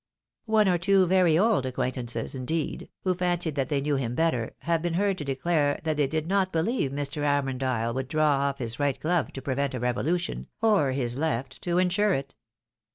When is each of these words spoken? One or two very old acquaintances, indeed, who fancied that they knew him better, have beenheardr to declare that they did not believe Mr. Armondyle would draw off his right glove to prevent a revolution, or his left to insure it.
One 0.47 0.67
or 0.67 0.79
two 0.79 1.05
very 1.05 1.37
old 1.37 1.63
acquaintances, 1.67 2.33
indeed, 2.33 2.89
who 3.03 3.13
fancied 3.13 3.53
that 3.53 3.69
they 3.69 3.81
knew 3.81 3.97
him 3.97 4.15
better, 4.15 4.55
have 4.61 4.81
beenheardr 4.81 5.17
to 5.17 5.23
declare 5.23 5.79
that 5.83 5.95
they 5.95 6.07
did 6.07 6.25
not 6.25 6.51
believe 6.51 6.89
Mr. 6.89 7.23
Armondyle 7.23 7.93
would 7.93 8.07
draw 8.07 8.45
off 8.47 8.57
his 8.57 8.79
right 8.79 8.99
glove 8.99 9.31
to 9.33 9.43
prevent 9.43 9.75
a 9.75 9.79
revolution, 9.79 10.47
or 10.59 10.93
his 10.93 11.17
left 11.17 11.61
to 11.61 11.77
insure 11.77 12.13
it. 12.15 12.33